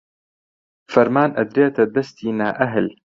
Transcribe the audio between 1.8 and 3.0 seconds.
دەستی نائەهل